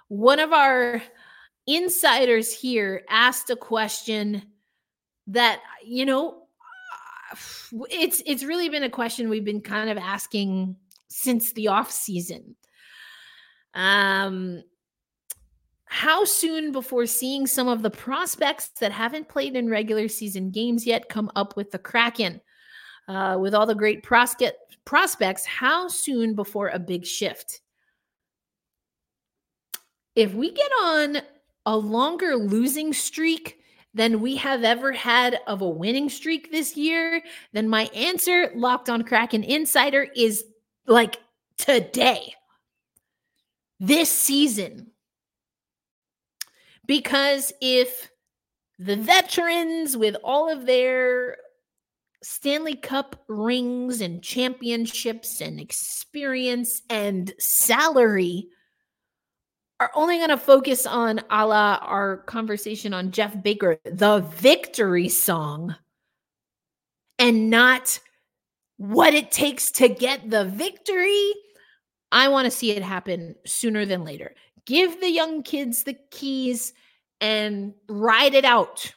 [0.08, 1.02] one of our
[1.66, 4.42] insiders here asked a question
[5.28, 6.42] that you know
[7.90, 10.76] it's it's really been a question we've been kind of asking
[11.08, 12.56] since the off season.
[13.72, 14.62] Um,
[15.86, 20.86] how soon before seeing some of the prospects that haven't played in regular season games
[20.86, 22.40] yet come up with the Kraken?
[23.06, 27.60] Uh, with all the great prospect, prospects, how soon before a big shift?
[30.14, 31.18] If we get on
[31.66, 33.58] a longer losing streak
[33.92, 38.88] than we have ever had of a winning streak this year, then my answer, locked
[38.88, 40.44] on Kraken Insider, is
[40.86, 41.18] like
[41.56, 42.34] today,
[43.78, 44.90] this season.
[46.86, 48.10] Because if
[48.78, 51.36] the veterans, with all of their
[52.24, 58.48] Stanley Cup rings and championships and experience and salary
[59.78, 65.10] are only going to focus on a la our conversation on Jeff Baker, the victory
[65.10, 65.76] song,
[67.18, 67.98] and not
[68.78, 71.32] what it takes to get the victory.
[72.10, 74.34] I want to see it happen sooner than later.
[74.64, 76.72] Give the young kids the keys
[77.20, 78.94] and ride it out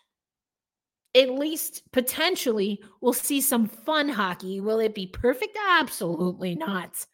[1.18, 4.60] at least potentially we'll see some fun hockey.
[4.60, 5.58] Will it be perfect?
[5.70, 7.06] Absolutely not.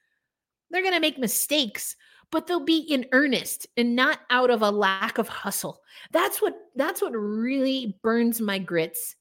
[0.70, 1.96] They're going to make mistakes,
[2.32, 5.82] but they'll be in earnest and not out of a lack of hustle.
[6.12, 9.16] That's what that's what really burns my grits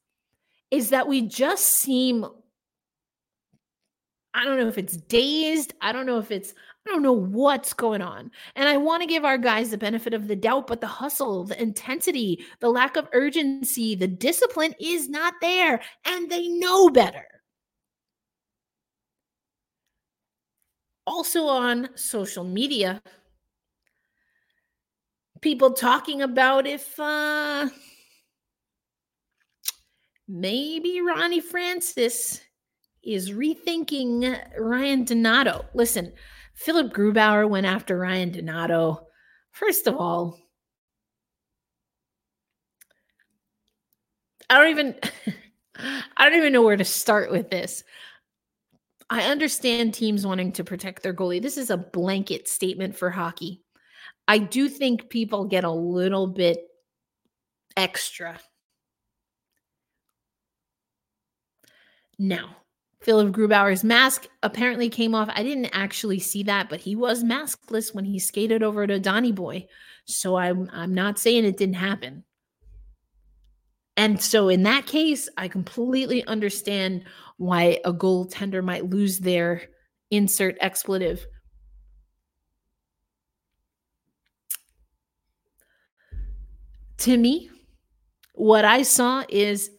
[0.71, 2.27] is that we just seem
[4.35, 6.55] I don't know if it's dazed, I don't know if it's
[6.87, 8.31] I don't know what's going on.
[8.57, 11.45] And I want to give our guys the benefit of the doubt, but the hustle,
[11.45, 15.81] the intensity, the lack of urgency, the discipline is not there.
[16.05, 17.27] And they know better.
[21.07, 23.01] Also on social media,
[25.41, 27.69] people talking about if uh,
[30.29, 32.41] maybe Ronnie Francis
[33.03, 35.65] is rethinking Ryan Donato.
[35.75, 36.13] Listen,
[36.63, 39.09] Philipp Grubauer went after Ryan Donato.
[39.51, 40.39] First of all,
[44.49, 44.95] I don't even
[46.17, 47.83] I don't even know where to start with this.
[49.11, 51.43] I understand teams wanting to protect their goalie.
[51.43, 53.65] This is a blanket statement for hockey.
[54.29, 56.61] I do think people get a little bit
[57.77, 58.39] extra.
[62.21, 62.62] Now,
[63.03, 65.29] Philipp Grubauer's mask apparently came off.
[65.35, 69.33] I didn't actually see that, but he was maskless when he skated over to Donny
[69.33, 69.67] Boy.
[70.05, 72.25] So I'm I'm not saying it didn't happen.
[73.97, 77.05] And so in that case, I completely understand
[77.37, 79.63] why a goaltender might lose their
[80.11, 81.27] insert expletive.
[86.99, 87.51] To me,
[88.35, 89.71] what I saw is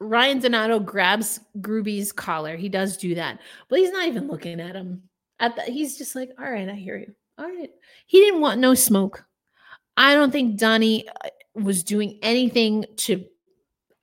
[0.00, 2.56] Ryan Donato grabs Gruby's collar.
[2.56, 5.02] He does do that, but he's not even looking at him.
[5.40, 7.14] At the, he's just like, "All right, I hear you.
[7.38, 7.70] All right."
[8.06, 9.24] He didn't want no smoke.
[9.96, 13.24] I don't think Donnie uh, was doing anything to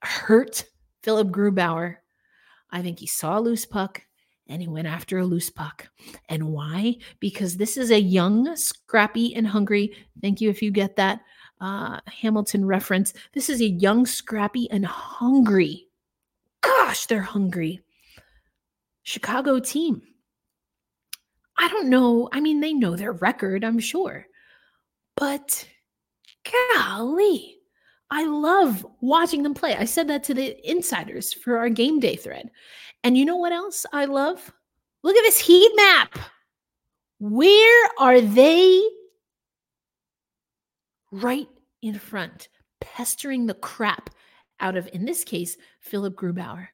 [0.02, 0.64] hurt
[1.02, 1.96] Philipp Grubauer.
[2.70, 4.02] I think he saw a loose puck
[4.48, 5.88] and he went after a loose puck.
[6.28, 6.96] And why?
[7.20, 9.92] Because this is a young, scrappy, and hungry.
[10.20, 11.20] Thank you if you get that
[11.60, 13.12] uh, Hamilton reference.
[13.32, 15.85] This is a young, scrappy, and hungry
[16.62, 17.80] gosh, they're hungry.
[19.02, 20.02] Chicago team.
[21.58, 22.28] I don't know.
[22.32, 24.26] I mean, they know their record, I'm sure.
[25.16, 25.66] But
[26.74, 27.56] golly,
[28.10, 29.74] I love watching them play.
[29.76, 32.50] I said that to the insiders for our game day thread.
[33.02, 34.52] And you know what else I love?
[35.02, 36.18] Look at this heat map.
[37.18, 38.82] Where are they?
[41.12, 41.48] Right
[41.82, 42.48] in front,
[42.80, 44.10] pestering the crap
[44.60, 46.68] out of, in this case, Philipp Grubauer.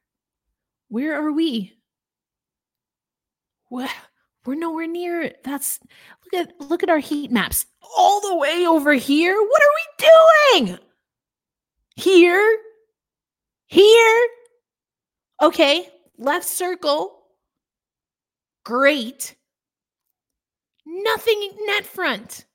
[0.89, 1.73] Where are we?
[4.45, 5.33] We're nowhere near.
[5.43, 5.79] That's
[6.25, 7.65] look at look at our heat maps.
[7.97, 9.35] All the way over here.
[9.35, 10.79] What are we doing?
[11.95, 12.57] Here.
[13.67, 14.27] Here.
[15.41, 17.19] Okay, left circle.
[18.63, 19.35] Great.
[20.85, 22.45] Nothing net front.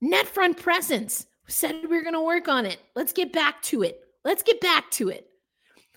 [0.00, 1.26] Net front presence.
[1.46, 2.78] Said we were going to work on it.
[2.94, 4.01] Let's get back to it.
[4.24, 5.28] Let's get back to it.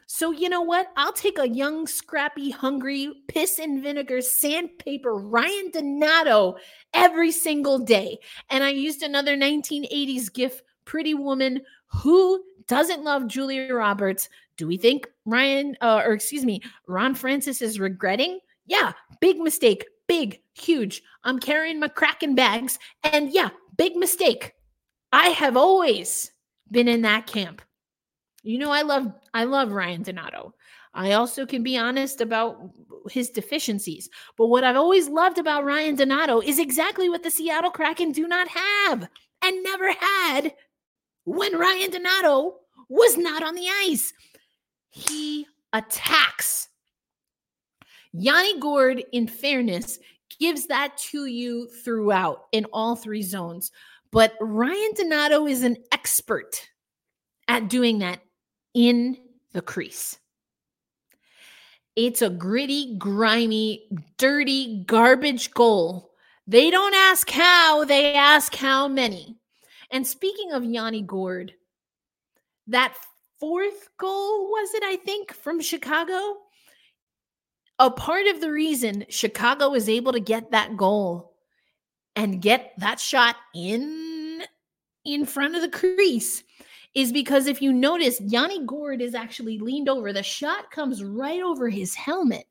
[0.07, 0.91] So, you know what?
[0.97, 6.57] I'll take a young, scrappy, hungry, piss and vinegar sandpaper Ryan Donato
[6.93, 8.19] every single day.
[8.49, 14.29] And I used another 1980s gif, Pretty Woman, who doesn't love Julia Roberts.
[14.57, 18.39] Do we think Ryan, uh, or excuse me, Ron Francis is regretting?
[18.67, 19.85] Yeah, big mistake.
[20.07, 21.01] Big, huge.
[21.23, 22.77] I'm carrying my Kraken bags.
[23.03, 24.53] And yeah, big mistake.
[25.11, 26.31] I have always
[26.69, 27.61] been in that camp.
[28.45, 30.53] You know, I love I love Ryan Donato.
[30.93, 32.69] I also can be honest about
[33.09, 34.07] his deficiencies.
[34.37, 38.27] But what I've always loved about Ryan Donato is exactly what the Seattle Kraken do
[38.27, 39.09] not have
[39.41, 40.53] and never had
[41.23, 44.13] when Ryan Donato was not on the ice.
[44.91, 46.69] He attacks.
[48.13, 49.97] Yanni Gourde, in fairness,
[50.39, 53.71] gives that to you throughout in all three zones.
[54.11, 56.69] But Ryan Donato is an expert
[57.47, 58.19] at doing that
[58.75, 59.17] in
[59.53, 60.19] the crease.
[61.95, 66.11] It's a gritty, grimy, dirty, garbage goal.
[66.45, 69.37] They don't ask how, they ask how many.
[69.89, 71.53] And speaking of Yanni Gourde,
[72.67, 72.95] that
[73.39, 76.37] fourth goal was it, I think, from Chicago?
[77.79, 81.33] a part of the reason Chicago was able to get that goal
[82.15, 84.43] and get that shot in
[85.03, 86.43] in front of the crease
[86.95, 90.13] is because if you notice, Yanni Gourde is actually leaned over.
[90.13, 92.47] The shot comes right over his helmet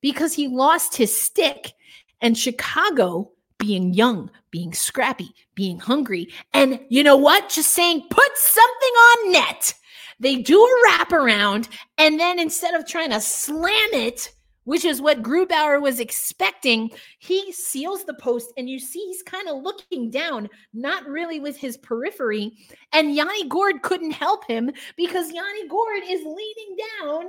[0.00, 1.72] because he lost his stick.
[2.20, 7.48] And Chicago, being young, being scrappy, being hungry, and you know what?
[7.48, 9.74] Just saying, put something on net.
[10.20, 14.32] They do a wraparound, and then instead of trying to slam it,
[14.64, 16.90] which is what Grubauer was expecting.
[17.18, 21.56] He seals the post, and you see he's kind of looking down, not really with
[21.56, 22.52] his periphery.
[22.92, 27.28] And Yanni Gourde couldn't help him because Yanni Gourde is leaning down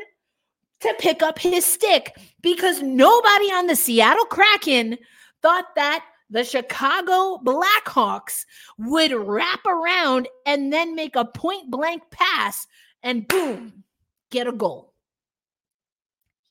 [0.81, 4.97] to pick up his stick because nobody on the Seattle Kraken
[5.41, 8.45] thought that the Chicago Blackhawks
[8.77, 12.65] would wrap around and then make a point blank pass
[13.01, 13.83] and boom,
[14.31, 14.93] get a goal.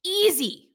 [0.04, 0.71] Easy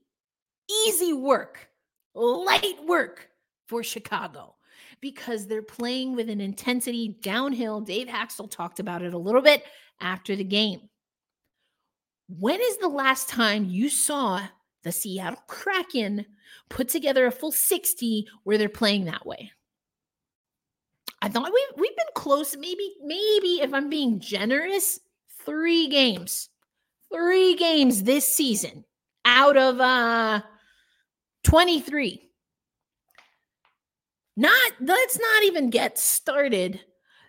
[0.70, 1.70] easy work,
[2.14, 3.30] light work
[3.68, 4.56] for Chicago
[5.02, 7.82] because they're playing with an intensity downhill.
[7.82, 9.64] Dave Hakstol talked about it a little bit
[10.02, 10.90] after the game.
[12.30, 14.42] When is the last time you saw
[14.84, 16.26] the Seattle Kraken
[16.70, 19.52] put together a full 60 where they're playing that way?
[21.22, 25.00] I thought we've, we've been close, maybe, maybe if I'm being generous,
[25.46, 26.50] three games.
[27.12, 28.84] Three games this season
[29.24, 30.42] out of uh
[31.44, 32.22] 23.
[34.36, 36.80] Not let's not even get started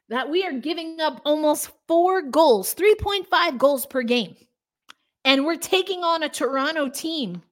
[0.09, 4.37] that we are giving up almost 4 goals, 3.5 goals per game.
[5.25, 7.43] And we're taking on a Toronto team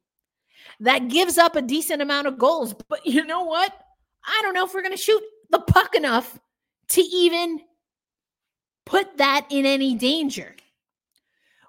[0.81, 2.75] that gives up a decent amount of goals.
[2.89, 3.73] But you know what?
[4.25, 6.39] I don't know if we're going to shoot the puck enough
[6.89, 7.61] to even
[8.85, 10.55] put that in any danger.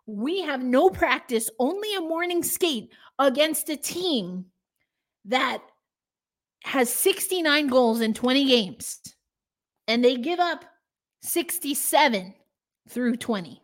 [0.05, 4.45] We have no practice, only a morning skate against a team
[5.27, 5.61] that
[6.63, 8.99] has 69 goals in 20 games
[9.87, 10.65] and they give up
[11.21, 12.33] 67
[12.89, 13.61] through 20.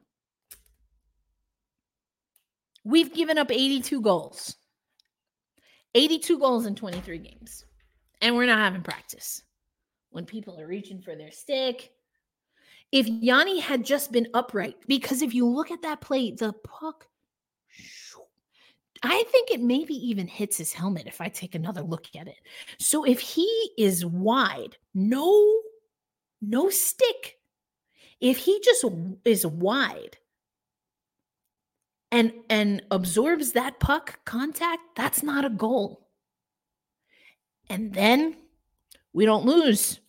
[2.86, 4.56] We've given up 82 goals.
[5.96, 7.66] 82 goals in 23 games.
[8.22, 9.42] And we're not having practice.
[10.10, 11.92] When people are reaching for their stick,
[12.92, 17.08] if Yanni had just been upright, because if you look at that play, the puck
[19.04, 22.38] I think it maybe even hits his helmet if I take another look at it.
[22.80, 25.62] So if he is wide, no
[26.42, 27.38] no stick.
[28.22, 28.86] If he just
[29.26, 30.18] is wide
[32.12, 36.08] and and absorbs that puck contact, that's not a goal.
[37.70, 38.38] And then
[39.14, 40.00] we don't lose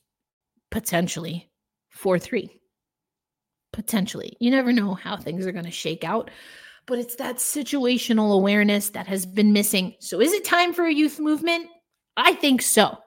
[0.71, 1.51] potentially
[1.97, 2.51] 4-3.
[3.73, 4.37] Potentially.
[4.41, 6.31] You never know how things are going to shake out
[6.87, 9.95] but it's that situational awareness that has been missing.
[10.01, 11.69] So, is it time for a youth movement?
[12.17, 12.99] I think so.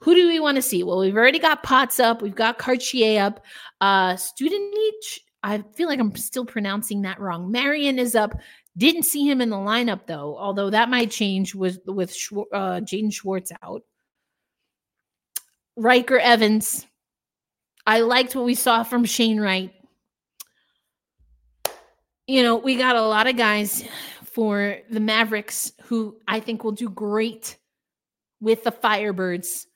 [0.00, 0.82] Who do we want to see?
[0.82, 3.42] Well, we've already got Potts up, we've got Kartye up.
[3.80, 7.50] Uh, Studenic, I feel like I'm still pronouncing that wrong.
[7.50, 8.38] Marian is up.
[8.76, 12.10] Didn't see him in the lineup though, although that might change with with
[12.52, 13.82] uh, Jaden Schwartz out.
[15.76, 16.86] Ryker Evans.
[17.86, 19.72] I liked what we saw from Shane Wright
[22.26, 23.84] you know, we got a lot of guys
[24.22, 27.58] for the Mavericks who I think will do great
[28.40, 29.66] with the Firebirds.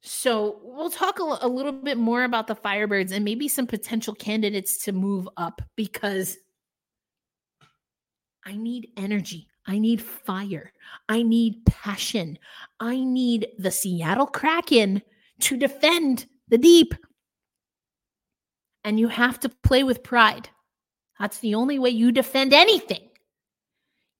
[0.00, 4.14] So we'll talk a, a, little bit more about the Firebirds and maybe some potential
[4.14, 6.38] candidates to move up because
[8.46, 9.48] I need energy.
[9.66, 10.72] I need fire.
[11.08, 12.38] I need passion.
[12.80, 15.02] I need the Seattle Kraken
[15.40, 16.94] to defend the deep.
[18.84, 20.48] And you have to play with pride.
[21.18, 23.08] That's the only way you defend anything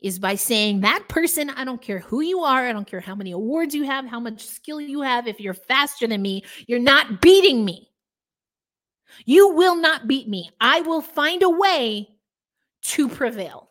[0.00, 3.14] is by saying that person, I don't care who you are, I don't care how
[3.14, 6.78] many awards you have, how much skill you have, if you're faster than me, you're
[6.78, 7.90] not beating me.
[9.24, 10.50] You will not beat me.
[10.60, 12.08] I will find a way
[12.82, 13.70] to prevail.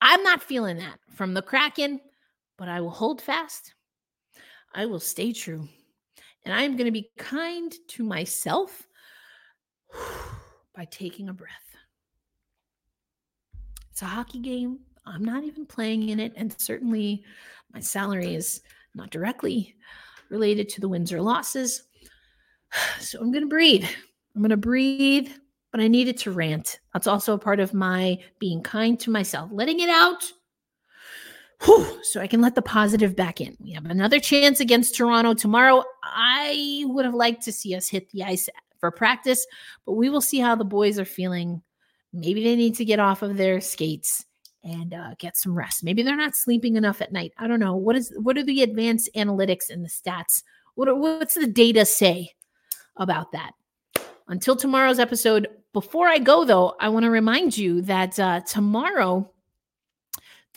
[0.00, 2.00] I'm not feeling that from the Kraken,
[2.58, 3.74] but I will hold fast.
[4.74, 5.66] I will stay true.
[6.44, 8.86] And I am going to be kind to myself
[10.74, 11.50] by taking a breath.
[13.90, 14.80] It's a hockey game.
[15.06, 16.32] I'm not even playing in it.
[16.36, 17.22] And certainly
[17.72, 18.62] my salary is
[18.94, 19.76] not directly
[20.30, 21.84] related to the wins or losses.
[22.98, 23.84] So I'm going to breathe.
[24.34, 25.30] I'm going to breathe,
[25.70, 26.80] but I needed to rant.
[26.92, 30.24] That's also a part of my being kind to myself, letting it out.
[31.62, 33.56] Whew, so I can let the positive back in.
[33.60, 35.84] We have another chance against Toronto tomorrow.
[36.02, 38.48] I would have liked to see us hit the ice
[38.84, 39.46] for practice,
[39.86, 41.62] but we will see how the boys are feeling.
[42.12, 44.26] Maybe they need to get off of their skates
[44.62, 45.82] and uh, get some rest.
[45.82, 47.32] Maybe they're not sleeping enough at night.
[47.38, 47.76] I don't know.
[47.76, 50.42] What is what are the advanced analytics and the stats?
[50.74, 52.34] What what's the data say
[52.96, 53.52] about that?
[54.28, 55.48] Until tomorrow's episode.
[55.72, 59.30] Before I go though, I want to remind you that uh, tomorrow,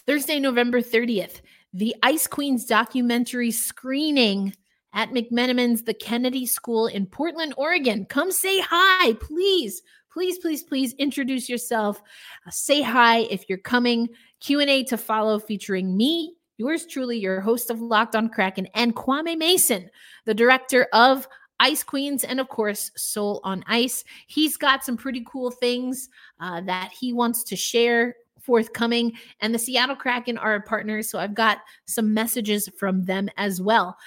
[0.05, 1.41] Thursday, November thirtieth,
[1.73, 4.53] the Ice Queens documentary screening
[4.97, 8.05] at McMenamins, the Kennedy School in Portland, Oregon.
[8.05, 12.01] Come say hi, please please please please introduce yourself.
[12.45, 14.09] Uh, say hi if you're coming.
[14.39, 19.37] Q&a to follow featuring me yours truly your host of locked on kraken and kwame
[19.37, 19.91] mason
[20.25, 21.27] the director of
[21.59, 24.03] ice queens and of course soul on ice.
[24.25, 29.59] He's got some pretty cool things uh, that he wants to share forthcoming and the
[29.59, 33.97] seattle kraken are a partners so i've got some messages from them as well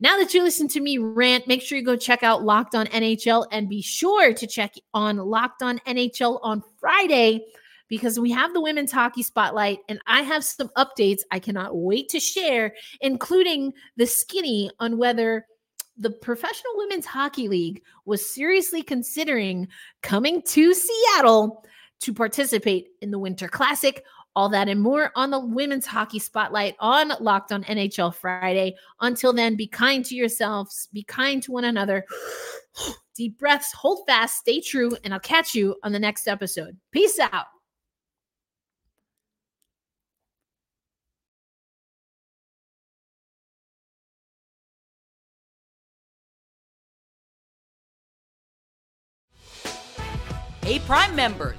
[0.00, 2.86] now that you listen to me rant, make sure you go check out Locked On
[2.86, 7.44] NHL and be sure to check on Locked On NHL on Friday
[7.88, 12.08] because we have the women's hockey spotlight and I have some updates I cannot wait
[12.10, 15.46] to share, including the skinny on whether
[15.98, 19.68] the Professional Women's Hockey League was seriously considering
[20.02, 21.62] coming to Seattle
[22.00, 24.02] to participate in the Winter Classic
[24.36, 28.76] all that and more on the women's hockey spotlight on Locked on NHL Friday.
[29.00, 32.04] Until then, be kind to yourselves, be kind to one another.
[33.16, 36.76] Deep breaths, hold fast, stay true, and I'll catch you on the next episode.
[36.90, 37.46] Peace out.
[50.62, 51.58] Hey, Prime members